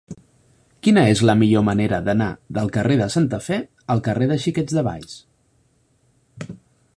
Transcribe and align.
Quina 0.85 1.01
és 1.09 1.19
la 1.29 1.35
millor 1.41 1.65
manera 1.67 1.99
d'anar 2.07 2.29
del 2.59 2.71
carrer 2.77 2.97
de 3.03 3.09
Santa 3.17 3.41
Fe 3.49 3.59
al 3.97 4.03
carrer 4.09 4.31
dels 4.33 4.47
Xiquets 4.47 4.79
de 4.79 4.87
Valls? 4.89 5.15